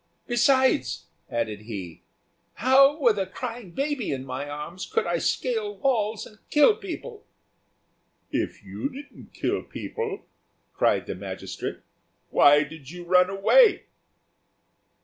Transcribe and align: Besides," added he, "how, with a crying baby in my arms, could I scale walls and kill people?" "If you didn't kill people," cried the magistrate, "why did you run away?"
Besides," 0.25 1.05
added 1.29 1.59
he, 1.61 2.01
"how, 2.55 2.99
with 2.99 3.19
a 3.19 3.27
crying 3.27 3.69
baby 3.69 4.09
in 4.11 4.25
my 4.25 4.49
arms, 4.49 4.87
could 4.87 5.05
I 5.05 5.19
scale 5.19 5.77
walls 5.77 6.25
and 6.25 6.39
kill 6.49 6.75
people?" 6.75 7.27
"If 8.31 8.63
you 8.63 8.89
didn't 8.89 9.31
kill 9.35 9.61
people," 9.61 10.25
cried 10.73 11.05
the 11.05 11.13
magistrate, 11.13 11.81
"why 12.31 12.63
did 12.63 12.89
you 12.89 13.03
run 13.03 13.29
away?" 13.29 13.83